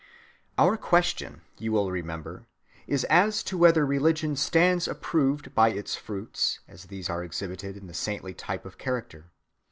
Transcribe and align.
Our 0.57 0.77
question, 0.77 1.41
you 1.59 1.71
will 1.71 1.91
remember, 1.91 2.47
is 2.87 3.03
as 3.03 3.43
to 3.43 3.55
whether 3.55 3.85
religion 3.85 4.35
stands 4.35 4.87
approved 4.87 5.53
by 5.53 5.69
its 5.69 5.95
fruits, 5.95 6.59
as 6.67 6.85
these 6.85 7.07
are 7.07 7.23
exhibited 7.23 7.77
in 7.77 7.85
the 7.85 7.93
saintly 7.93 8.33
type 8.33 8.65
of 8.65 8.79
character. 8.79 9.25